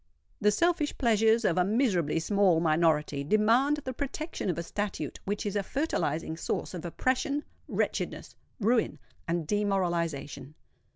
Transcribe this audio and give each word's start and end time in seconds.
The 0.39 0.49
selfish 0.49 0.97
pleasures 0.97 1.45
of 1.45 1.59
a 1.59 1.63
miserably 1.63 2.19
small 2.19 2.59
minority 2.59 3.23
demand 3.23 3.81
the 3.85 3.93
protection 3.93 4.49
of 4.49 4.57
a 4.57 4.63
statute 4.63 5.19
which 5.25 5.45
is 5.45 5.55
a 5.55 5.61
fertilising 5.61 6.37
source 6.37 6.73
of 6.73 6.83
oppression, 6.85 7.43
wretchedness, 7.67 8.35
ruin, 8.59 8.97
and 9.27 9.45
demoralization. 9.45 10.55